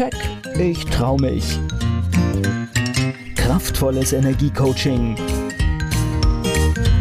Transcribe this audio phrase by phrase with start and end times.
[0.00, 0.16] Keck,
[0.58, 1.58] ich trau mich.
[3.36, 5.14] Kraftvolles Energiecoaching.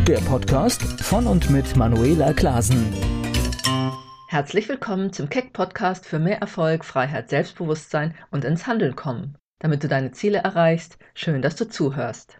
[0.05, 2.93] Der Podcast von und mit Manuela Klasen.
[4.27, 9.37] Herzlich willkommen zum Keck Podcast für mehr Erfolg, Freiheit, Selbstbewusstsein und ins Handeln kommen.
[9.59, 12.37] Damit du deine Ziele erreichst, schön, dass du zuhörst.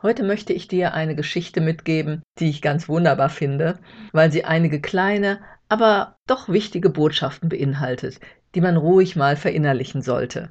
[0.00, 3.80] Heute möchte ich dir eine Geschichte mitgeben, die ich ganz wunderbar finde,
[4.12, 8.20] weil sie einige kleine, aber doch wichtige Botschaften beinhaltet,
[8.54, 10.50] die man ruhig mal verinnerlichen sollte.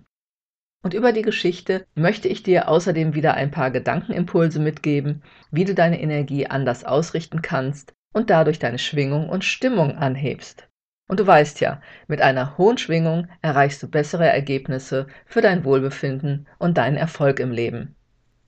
[0.83, 5.73] Und über die Geschichte möchte ich dir außerdem wieder ein paar Gedankenimpulse mitgeben, wie du
[5.73, 10.67] deine Energie anders ausrichten kannst und dadurch deine Schwingung und Stimmung anhebst.
[11.07, 16.47] Und du weißt ja, mit einer hohen Schwingung erreichst du bessere Ergebnisse für dein Wohlbefinden
[16.59, 17.95] und deinen Erfolg im Leben.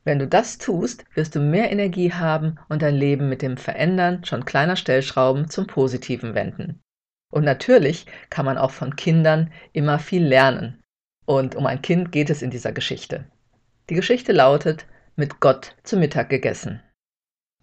[0.03, 4.25] Wenn du das tust, wirst du mehr Energie haben und dein Leben mit dem Verändern
[4.25, 6.81] schon kleiner Stellschrauben zum Positiven wenden.
[7.31, 10.81] Und natürlich kann man auch von Kindern immer viel lernen.
[11.25, 13.25] Und um ein Kind geht es in dieser Geschichte.
[13.89, 16.81] Die Geschichte lautet Mit Gott zu Mittag gegessen.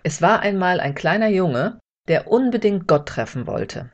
[0.04, 3.90] Es war einmal ein kleiner Junge, der unbedingt Gott treffen wollte.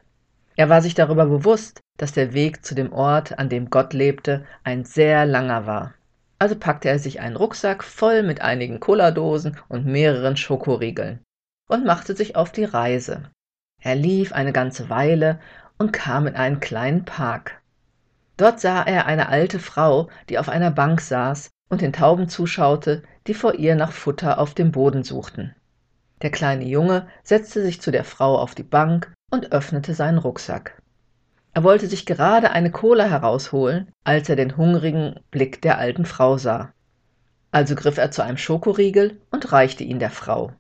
[0.57, 4.45] Er war sich darüber bewusst, dass der Weg zu dem Ort, an dem Gott lebte,
[4.65, 5.95] ein sehr langer war.
[6.39, 11.21] Also packte er sich einen Rucksack voll mit einigen Cola-Dosen und mehreren Schokoriegeln
[11.69, 13.31] und machte sich auf die Reise.
[13.81, 15.41] Er lief eine ganze Weile
[15.83, 17.61] und kam in einen kleinen Park.
[18.37, 23.03] Dort sah er eine alte Frau, die auf einer Bank saß und den Tauben zuschaute,
[23.27, 25.57] die vor ihr nach Futter auf dem Boden suchten.
[26.23, 30.81] Der kleine Junge setzte sich zu der Frau auf die Bank und öffnete seinen Rucksack.
[31.53, 36.39] Er wollte sich gerade eine Cola herausholen, als er den hungrigen Blick der alten Frau
[36.39, 36.73] sah.
[37.51, 40.53] Also griff er zu einem Schokoriegel und reichte ihn der Frau.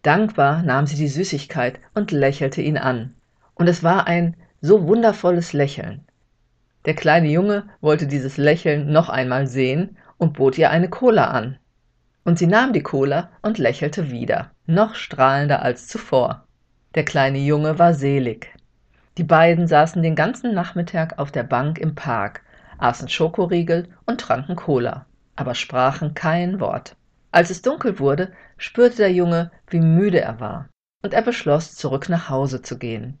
[0.00, 3.14] Dankbar nahm sie die Süßigkeit und lächelte ihn an.
[3.54, 6.06] Und es war ein so wundervolles Lächeln.
[6.84, 11.58] Der kleine Junge wollte dieses Lächeln noch einmal sehen und bot ihr eine Cola an.
[12.24, 16.46] Und sie nahm die Cola und lächelte wieder, noch strahlender als zuvor.
[16.94, 18.54] Der kleine Junge war selig.
[19.18, 22.42] Die beiden saßen den ganzen Nachmittag auf der Bank im Park,
[22.78, 26.94] aßen Schokoriegel und tranken Cola, aber sprachen kein Wort.
[27.32, 30.68] Als es dunkel wurde, spürte der Junge, wie müde er war,
[31.02, 33.18] und er beschloss, zurück nach Hause zu gehen.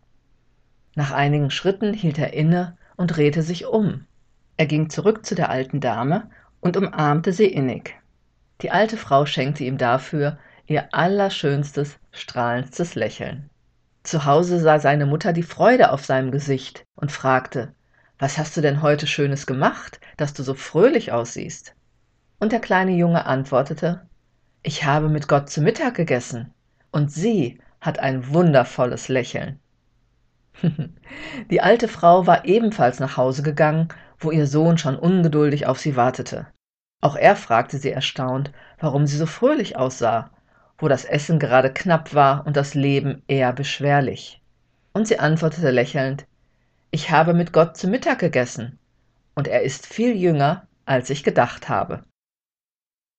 [0.94, 4.06] Nach einigen Schritten hielt er inne und drehte sich um.
[4.56, 6.30] Er ging zurück zu der alten Dame
[6.60, 7.94] und umarmte sie innig.
[8.60, 13.50] Die alte Frau schenkte ihm dafür ihr allerschönstes, strahlendstes Lächeln.
[14.02, 17.74] Zu Hause sah seine Mutter die Freude auf seinem Gesicht und fragte,
[18.18, 21.74] was hast du denn heute Schönes gemacht, dass du so fröhlich aussiehst?
[22.38, 24.06] Und der kleine Junge antwortete,
[24.62, 26.52] ich habe mit Gott zu Mittag gegessen,
[26.92, 29.58] und sie hat ein wundervolles Lächeln.
[31.50, 35.96] Die alte Frau war ebenfalls nach Hause gegangen, wo ihr Sohn schon ungeduldig auf sie
[35.96, 36.46] wartete.
[37.00, 40.30] Auch er fragte sie erstaunt, warum sie so fröhlich aussah,
[40.78, 44.40] wo das Essen gerade knapp war und das Leben eher beschwerlich.
[44.92, 46.26] Und sie antwortete lächelnd
[46.90, 48.78] Ich habe mit Gott zu Mittag gegessen,
[49.34, 52.04] und er ist viel jünger, als ich gedacht habe.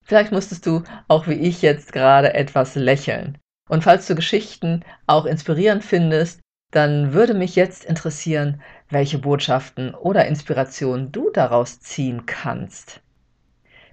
[0.05, 3.37] Vielleicht musstest du, auch wie ich jetzt gerade, etwas lächeln.
[3.69, 6.41] Und falls du Geschichten auch inspirierend findest,
[6.73, 13.01] dann würde mich jetzt interessieren, welche Botschaften oder Inspirationen du daraus ziehen kannst.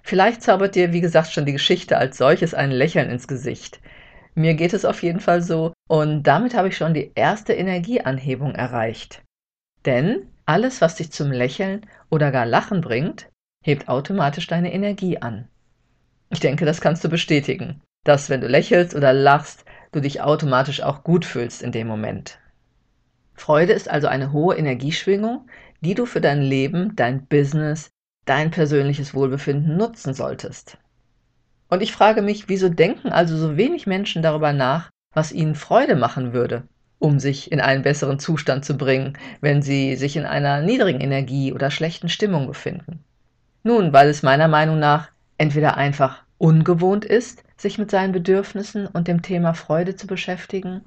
[0.03, 3.79] Vielleicht zaubert dir, wie gesagt, schon die Geschichte als solches ein Lächeln ins Gesicht.
[4.33, 8.55] Mir geht es auf jeden Fall so und damit habe ich schon die erste Energieanhebung
[8.55, 9.21] erreicht.
[9.85, 13.29] Denn alles, was dich zum Lächeln oder gar Lachen bringt,
[13.63, 15.47] hebt automatisch deine Energie an.
[16.29, 20.81] Ich denke, das kannst du bestätigen, dass wenn du lächelst oder lachst, du dich automatisch
[20.81, 22.39] auch gut fühlst in dem Moment.
[23.41, 25.47] Freude ist also eine hohe Energieschwingung,
[25.81, 27.89] die du für dein Leben, dein Business,
[28.25, 30.77] dein persönliches Wohlbefinden nutzen solltest.
[31.67, 35.95] Und ich frage mich, wieso denken also so wenig Menschen darüber nach, was ihnen Freude
[35.95, 36.67] machen würde,
[36.99, 41.51] um sich in einen besseren Zustand zu bringen, wenn sie sich in einer niedrigen Energie
[41.51, 43.03] oder schlechten Stimmung befinden?
[43.63, 49.07] Nun, weil es meiner Meinung nach entweder einfach ungewohnt ist, sich mit seinen Bedürfnissen und
[49.07, 50.81] dem Thema Freude zu beschäftigen,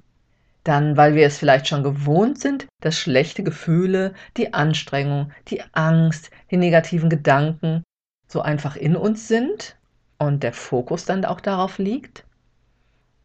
[0.64, 6.30] dann, weil wir es vielleicht schon gewohnt sind, dass schlechte Gefühle, die Anstrengung, die Angst,
[6.50, 7.84] die negativen Gedanken
[8.26, 9.76] so einfach in uns sind
[10.18, 12.24] und der Fokus dann auch darauf liegt.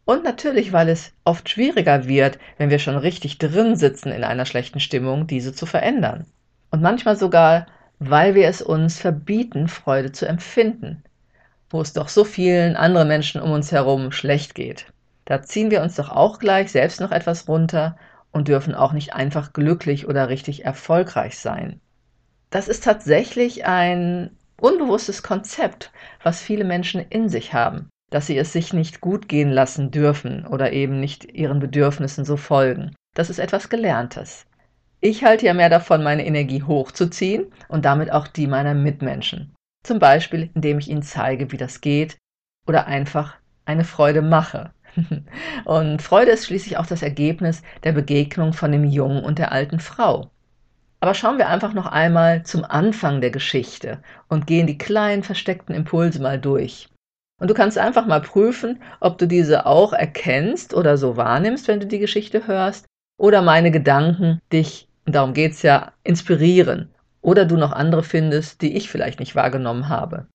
[0.05, 4.45] Und natürlich, weil es oft schwieriger wird, wenn wir schon richtig drin sitzen in einer
[4.45, 6.25] schlechten Stimmung, diese zu verändern.
[6.71, 7.67] Und manchmal sogar,
[7.99, 11.03] weil wir es uns verbieten, Freude zu empfinden,
[11.69, 14.87] wo es doch so vielen anderen Menschen um uns herum schlecht geht.
[15.29, 17.95] Da ziehen wir uns doch auch gleich selbst noch etwas runter
[18.31, 21.79] und dürfen auch nicht einfach glücklich oder richtig erfolgreich sein.
[22.49, 25.91] das ist tatsächlich ein unbewusstes Konzept,
[26.23, 30.47] was viele Menschen in sich haben, dass sie es sich nicht gut gehen lassen dürfen
[30.47, 32.95] oder eben nicht ihren Bedürfnissen so folgen.
[33.13, 34.47] Das ist etwas Gelerntes.
[34.99, 39.53] Ich halte ja mehr davon, meine Energie hochzuziehen und damit auch die meiner Mitmenschen.
[39.83, 42.17] Zum Beispiel, indem ich ihnen zeige, wie das geht
[42.65, 43.35] oder einfach
[43.65, 44.71] eine Freude mache.
[45.65, 49.79] Und Freude ist schließlich auch das Ergebnis der Begegnung von dem Jungen und der alten
[49.79, 50.29] Frau.
[51.01, 55.73] Aber schauen wir einfach noch einmal zum Anfang der Geschichte und gehen die kleinen versteckten
[55.73, 56.89] Impulse mal durch.
[57.39, 61.79] Und du kannst einfach mal prüfen, ob du diese auch erkennst oder so wahrnimmst, wenn
[61.79, 62.85] du die Geschichte hörst,
[63.17, 66.89] oder meine Gedanken dich, und darum geht's ja, inspirieren,
[67.21, 70.27] oder du noch andere findest, die ich vielleicht nicht wahrgenommen habe.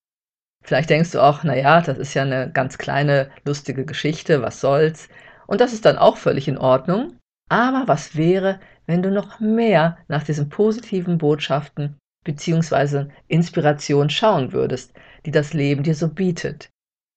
[0.64, 5.10] Vielleicht denkst du auch, naja, das ist ja eine ganz kleine, lustige Geschichte, was soll's?
[5.46, 7.18] Und das ist dann auch völlig in Ordnung.
[7.50, 13.06] Aber was wäre, wenn du noch mehr nach diesen positiven Botschaften bzw.
[13.28, 14.94] Inspiration schauen würdest,
[15.26, 16.70] die das Leben dir so bietet?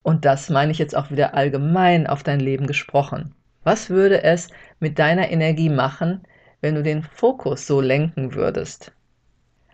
[0.04, 3.34] Und das meine ich jetzt auch wieder allgemein auf dein Leben gesprochen.
[3.64, 4.50] Was würde es
[4.82, 6.22] mit deiner Energie machen,
[6.60, 8.92] wenn du den Fokus so lenken würdest?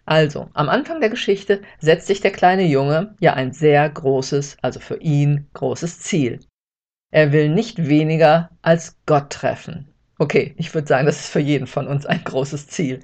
[0.05, 4.79] Also, am Anfang der Geschichte setzt sich der kleine Junge ja ein sehr großes, also
[4.79, 6.39] für ihn großes Ziel.
[7.11, 9.87] Er will nicht weniger als Gott treffen.
[10.19, 12.99] Okay, ich würde sagen, das ist für jeden von uns ein großes Ziel.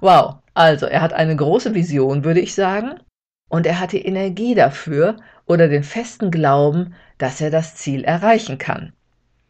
[0.00, 3.00] Wow, also er hat eine große Vision, würde ich sagen,
[3.48, 5.16] und er hat die Energie dafür
[5.46, 8.92] oder den festen Glauben, dass er das Ziel erreichen kann.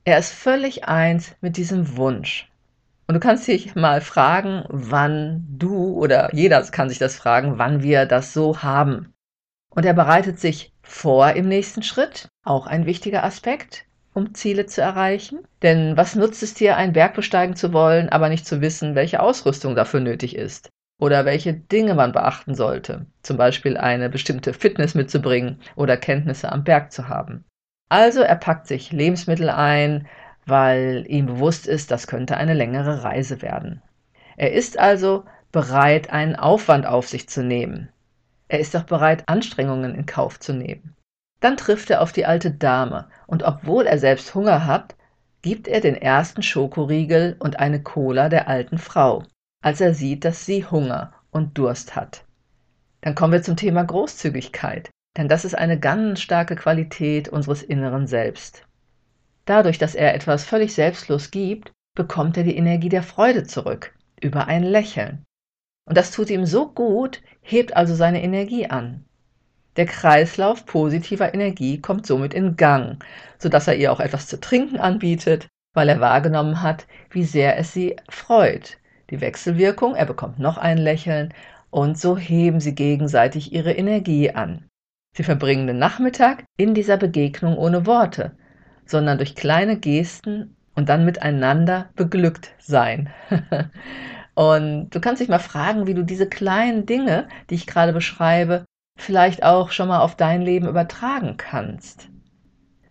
[0.04, 2.50] Er ist völlig eins mit diesem Wunsch.
[3.06, 7.82] Und du kannst dich mal fragen, wann du oder jeder kann sich das fragen, wann
[7.82, 9.12] wir das so haben.
[9.68, 13.84] Und er bereitet sich vor im nächsten Schritt, auch ein wichtiger Aspekt
[14.14, 15.40] um Ziele zu erreichen?
[15.62, 19.20] Denn was nutzt es dir, einen Berg besteigen zu wollen, aber nicht zu wissen, welche
[19.20, 20.70] Ausrüstung dafür nötig ist?
[20.98, 26.62] Oder welche Dinge man beachten sollte, zum Beispiel eine bestimmte Fitness mitzubringen oder Kenntnisse am
[26.62, 27.44] Berg zu haben.
[27.88, 30.06] Also er packt sich Lebensmittel ein,
[30.46, 33.82] weil ihm bewusst ist, das könnte eine längere Reise werden.
[34.36, 37.88] Er ist also bereit, einen Aufwand auf sich zu nehmen.
[38.48, 40.94] Er ist auch bereit, Anstrengungen in Kauf zu nehmen.
[41.40, 44.94] Dann trifft er auf die alte Dame, und obwohl er selbst Hunger hat,
[45.42, 49.24] gibt er den ersten Schokoriegel und eine Cola der alten Frau,
[49.62, 52.24] als er sieht, dass sie Hunger und Durst hat.
[53.02, 58.06] Dann kommen wir zum Thema Großzügigkeit, denn das ist eine ganz starke Qualität unseres inneren
[58.06, 58.66] Selbst.
[59.44, 64.46] Dadurch, dass er etwas völlig selbstlos gibt, bekommt er die Energie der Freude zurück, über
[64.46, 65.24] ein Lächeln.
[65.86, 69.04] Und das tut ihm so gut, hebt also seine Energie an.
[69.76, 73.04] Der Kreislauf positiver Energie kommt somit in Gang,
[73.38, 77.72] sodass er ihr auch etwas zu trinken anbietet, weil er wahrgenommen hat, wie sehr es
[77.72, 78.78] sie freut.
[79.10, 81.34] Die Wechselwirkung, er bekommt noch ein Lächeln
[81.70, 84.68] und so heben sie gegenseitig ihre Energie an.
[85.16, 88.36] Sie verbringen den Nachmittag in dieser Begegnung ohne Worte,
[88.86, 93.10] sondern durch kleine Gesten und dann miteinander beglückt sein.
[94.34, 98.64] und du kannst dich mal fragen, wie du diese kleinen Dinge, die ich gerade beschreibe,
[98.98, 102.08] vielleicht auch schon mal auf dein Leben übertragen kannst.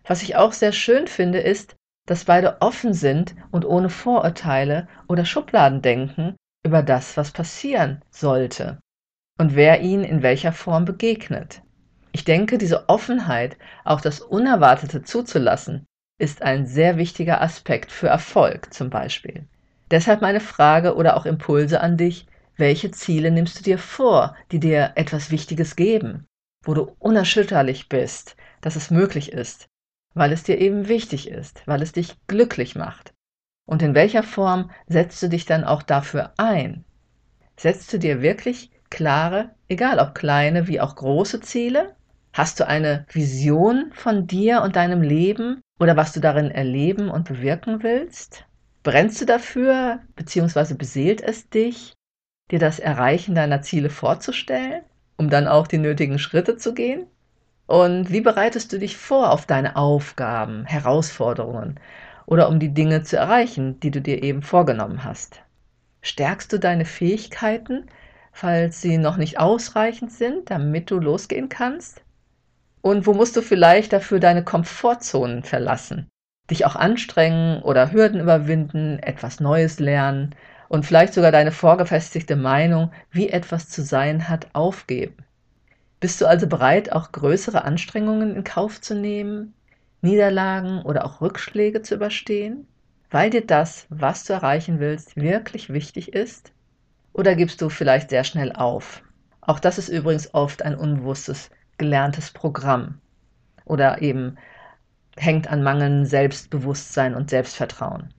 [0.06, 1.76] Was ich auch sehr schön finde, ist,
[2.06, 8.78] dass beide offen sind und ohne Vorurteile oder Schubladendenken über das, was passieren sollte
[9.38, 11.62] und wer ihnen in welcher Form begegnet.
[12.14, 15.84] Ich denke, diese Offenheit, auch das Unerwartete zuzulassen,
[16.16, 19.48] ist ein sehr wichtiger Aspekt für Erfolg zum Beispiel.
[19.90, 24.60] Deshalb meine Frage oder auch Impulse an dich, welche Ziele nimmst du dir vor, die
[24.60, 26.24] dir etwas Wichtiges geben,
[26.64, 29.66] wo du unerschütterlich bist, dass es möglich ist,
[30.14, 33.12] weil es dir eben wichtig ist, weil es dich glücklich macht?
[33.66, 36.84] Und in welcher Form setzt du dich dann auch dafür ein?
[37.56, 41.96] Setzt du dir wirklich klare, egal ob kleine wie auch große Ziele?
[42.36, 47.28] Hast du eine Vision von dir und deinem Leben oder was du darin erleben und
[47.28, 48.44] bewirken willst?
[48.82, 51.92] Brennst du dafür, beziehungsweise beseelt es dich,
[52.50, 54.82] dir das Erreichen deiner Ziele vorzustellen,
[55.16, 57.06] um dann auch die nötigen Schritte zu gehen?
[57.68, 61.78] Und wie bereitest du dich vor auf deine Aufgaben, Herausforderungen
[62.26, 65.40] oder um die Dinge zu erreichen, die du dir eben vorgenommen hast?
[66.02, 67.86] Stärkst du deine Fähigkeiten,
[68.32, 72.04] falls sie noch nicht ausreichend sind, damit du losgehen kannst?
[72.84, 76.10] Und wo musst du vielleicht dafür deine Komfortzonen verlassen?
[76.50, 80.34] Dich auch anstrengen oder Hürden überwinden, etwas Neues lernen
[80.68, 85.16] und vielleicht sogar deine vorgefestigte Meinung, wie etwas zu sein hat, aufgeben.
[85.98, 89.54] Bist du also bereit, auch größere Anstrengungen in Kauf zu nehmen,
[90.02, 92.66] Niederlagen oder auch Rückschläge zu überstehen,
[93.10, 96.52] weil dir das, was du erreichen willst, wirklich wichtig ist?
[97.14, 99.02] Oder gibst du vielleicht sehr schnell auf?
[99.40, 103.00] Auch das ist übrigens oft ein unbewusstes, gelerntes Programm
[103.64, 104.36] oder eben
[105.16, 108.12] hängt an mangelndem Selbstbewusstsein und Selbstvertrauen.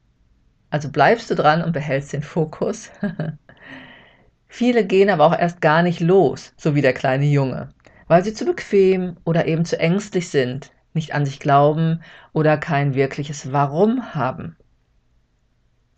[0.70, 2.92] Also bleibst du dran und behältst den Fokus.
[4.48, 7.70] Viele gehen aber auch erst gar nicht los, so wie der kleine Junge,
[8.08, 12.96] weil sie zu bequem oder eben zu ängstlich sind, nicht an sich glauben oder kein
[12.96, 14.56] wirkliches Warum haben.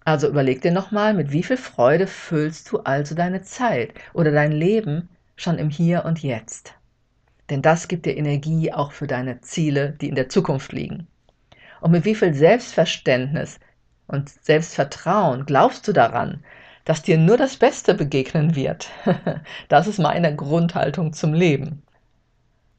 [0.03, 4.53] Also überleg dir nochmal, mit wie viel Freude füllst du also deine Zeit oder dein
[4.53, 6.76] Leben schon im Hier und Jetzt.
[7.49, 11.07] Denn das gibt dir Energie auch für deine Ziele, die in der Zukunft liegen.
[11.79, 13.59] Und mit wie viel Selbstverständnis
[14.07, 16.43] und Selbstvertrauen glaubst du daran,
[16.85, 18.89] dass dir nur das Beste begegnen wird?
[19.69, 21.83] das ist meine Grundhaltung zum Leben.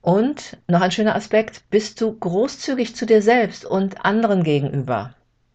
[0.00, 5.14] Und noch ein schöner Aspekt, bist du großzügig zu dir selbst und anderen gegenüber?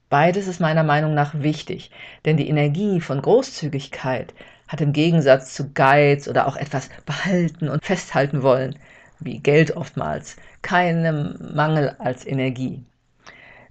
[0.09, 1.89] Beides ist meiner Meinung nach wichtig,
[2.25, 4.33] denn die Energie von Großzügigkeit
[4.67, 8.77] hat im Gegensatz zu Geiz oder auch etwas behalten und festhalten wollen,
[9.25, 12.83] wie Geld oftmals, keinen Mangel als Energie.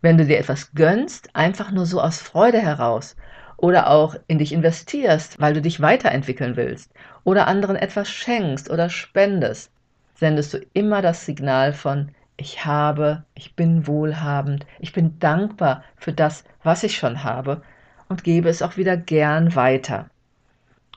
[0.01, 3.17] Wenn du dir etwas gönnst, einfach nur so aus Freude heraus
[3.57, 6.93] oder auch in dich investierst, weil du dich weiterentwickeln willst
[7.25, 9.71] oder anderen etwas schenkst oder spendest,
[10.15, 16.13] sendest du immer das Signal von ich habe, ich bin wohlhabend, ich bin dankbar für
[16.13, 17.63] das, was ich schon habe
[18.09, 20.11] und gebe es auch wieder gern weiter.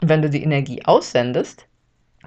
[0.02, 1.68] Wenn du die Energie aussendest,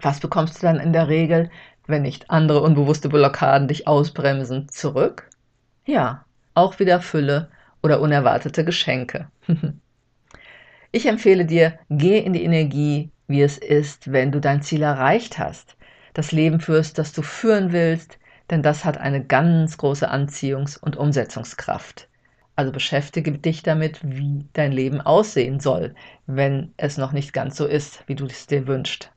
[0.00, 1.50] was bekommst du dann in der Regel,
[1.88, 5.28] wenn nicht andere unbewusste Blockaden dich ausbremsen, zurück?
[5.86, 7.48] Ja, auch wieder Fülle
[7.82, 9.28] oder unerwartete Geschenke.
[10.92, 15.38] ich empfehle dir, geh in die Energie, wie es ist, wenn du dein Ziel erreicht
[15.38, 15.76] hast,
[16.14, 18.18] das Leben führst, das du führen willst,
[18.50, 22.08] denn das hat eine ganz große Anziehungs- und Umsetzungskraft.
[22.56, 25.94] Also beschäftige dich damit, wie dein Leben aussehen soll,
[26.26, 29.12] wenn es noch nicht ganz so ist, wie du es dir wünschst.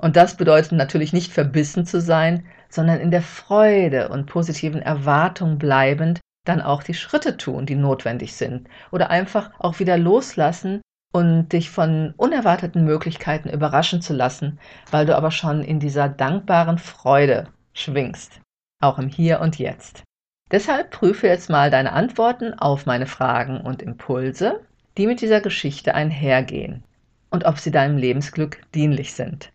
[0.00, 5.58] Und das bedeutet natürlich nicht verbissen zu sein, sondern in der Freude und positiven Erwartung
[5.58, 8.68] bleibend dann auch die Schritte tun, die notwendig sind.
[8.90, 10.80] Oder einfach auch wieder loslassen
[11.12, 14.58] und dich von unerwarteten Möglichkeiten überraschen zu lassen,
[14.90, 18.40] weil du aber schon in dieser dankbaren Freude schwingst
[18.80, 20.04] auch im Hier und Jetzt.
[20.50, 24.60] Deshalb prüfe jetzt mal deine Antworten auf meine Fragen und Impulse,
[24.96, 26.82] die mit dieser Geschichte einhergehen
[27.30, 29.52] und ob sie deinem Lebensglück dienlich sind.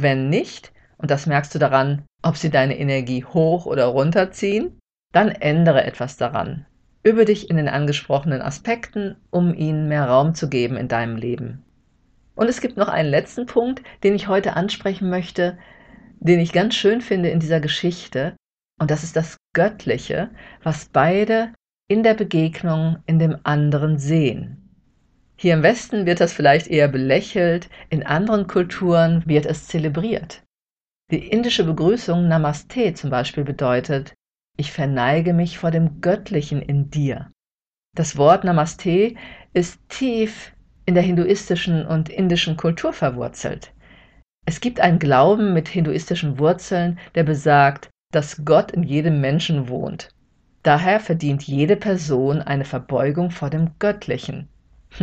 [0.00, 4.78] Wenn nicht, und das merkst du daran, ob sie deine Energie hoch oder runter ziehen,
[5.12, 6.66] dann ändere etwas daran.
[7.02, 11.64] Übe dich in den angesprochenen Aspekten, um ihnen mehr Raum zu geben in deinem Leben.
[12.36, 15.58] Und es gibt noch einen letzten Punkt, den ich heute ansprechen möchte,
[16.20, 18.36] den ich ganz schön finde in dieser Geschichte,
[18.78, 20.30] und das ist das Göttliche,
[20.62, 21.52] was beide
[21.88, 24.67] in der Begegnung in dem anderen sehen.
[25.40, 30.42] Hier im Westen wird das vielleicht eher belächelt, in anderen Kulturen wird es zelebriert.
[31.12, 34.14] Die indische Begrüßung Namaste zum Beispiel bedeutet,
[34.56, 37.30] ich verneige mich vor dem Göttlichen in dir.
[37.94, 39.14] Das Wort Namaste
[39.52, 40.52] ist tief
[40.86, 43.72] in der hinduistischen und indischen Kultur verwurzelt.
[44.44, 50.08] Es gibt einen Glauben mit hinduistischen Wurzeln, der besagt, dass Gott in jedem Menschen wohnt.
[50.64, 54.48] Daher verdient jede Person eine Verbeugung vor dem Göttlichen.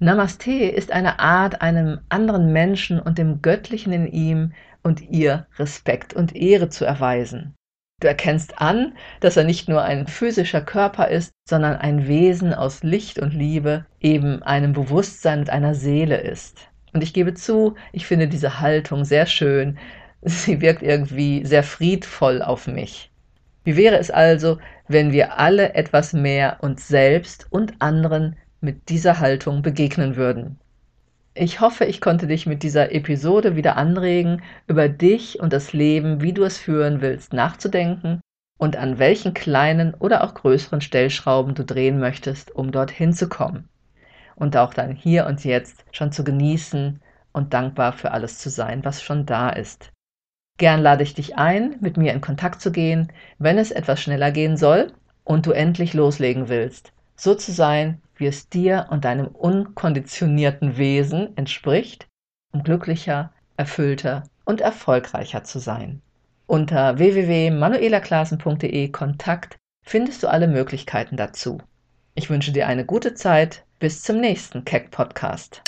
[0.00, 6.14] Namaste ist eine Art, einem anderen Menschen und dem Göttlichen in ihm und ihr Respekt
[6.14, 7.54] und Ehre zu erweisen.
[8.00, 12.82] Du erkennst an, dass er nicht nur ein physischer Körper ist, sondern ein Wesen aus
[12.82, 16.68] Licht und Liebe, eben einem Bewusstsein und einer Seele ist.
[16.92, 19.78] Und ich gebe zu, ich finde diese Haltung sehr schön,
[20.22, 23.10] Sie wirkt irgendwie sehr friedvoll auf mich.
[23.64, 24.58] Wie wäre es also,
[24.88, 30.58] wenn wir alle etwas mehr uns selbst und anderen mit dieser Haltung begegnen würden?
[31.34, 36.22] Ich hoffe, ich konnte dich mit dieser Episode wieder anregen, über dich und das Leben,
[36.22, 38.20] wie du es führen willst, nachzudenken
[38.58, 43.68] und an welchen kleinen oder auch größeren Stellschrauben du drehen möchtest, um dorthin zu kommen.
[44.34, 47.00] Und auch dein Hier und Jetzt schon zu genießen
[47.32, 49.92] und dankbar für alles zu sein, was schon da ist.
[50.58, 54.32] Gern lade ich dich ein, mit mir in Kontakt zu gehen, wenn es etwas schneller
[54.32, 54.90] gehen soll
[55.22, 61.36] und du endlich loslegen willst, so zu sein, wie es dir und deinem unkonditionierten Wesen
[61.36, 62.08] entspricht,
[62.52, 66.02] um glücklicher, erfüllter und erfolgreicher zu sein.
[66.46, 71.58] Unter www.manuelaklasen.de Kontakt findest du alle Möglichkeiten dazu.
[72.14, 73.64] Ich wünsche dir eine gute Zeit.
[73.78, 75.60] Bis zum nächsten Keck Podcast.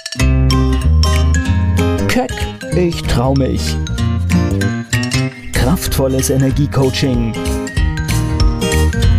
[2.08, 2.32] Keck,
[2.74, 3.76] ich trau mich.
[5.52, 7.34] Kraftvolles Energiecoaching.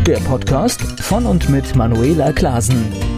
[0.07, 3.08] Der Podcast von und mit Manuela Klasen.